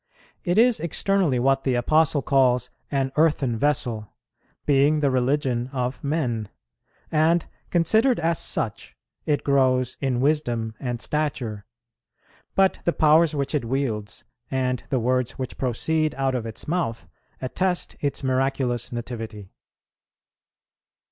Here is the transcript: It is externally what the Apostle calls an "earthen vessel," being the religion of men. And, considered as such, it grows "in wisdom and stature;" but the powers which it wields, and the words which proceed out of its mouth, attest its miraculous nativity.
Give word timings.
It 0.43 0.57
is 0.57 0.79
externally 0.79 1.37
what 1.37 1.63
the 1.63 1.75
Apostle 1.75 2.23
calls 2.23 2.71
an 2.89 3.11
"earthen 3.17 3.55
vessel," 3.55 4.09
being 4.65 4.99
the 4.99 5.11
religion 5.11 5.69
of 5.71 6.03
men. 6.03 6.49
And, 7.11 7.45
considered 7.69 8.19
as 8.19 8.39
such, 8.39 8.95
it 9.27 9.43
grows 9.43 9.97
"in 10.01 10.19
wisdom 10.19 10.73
and 10.79 10.99
stature;" 10.99 11.67
but 12.55 12.79
the 12.83 12.93
powers 12.93 13.35
which 13.35 13.53
it 13.53 13.65
wields, 13.65 14.23
and 14.49 14.81
the 14.89 14.99
words 14.99 15.33
which 15.37 15.59
proceed 15.59 16.15
out 16.15 16.33
of 16.33 16.47
its 16.47 16.67
mouth, 16.67 17.05
attest 17.39 17.95
its 17.99 18.23
miraculous 18.23 18.91
nativity. 18.91 19.51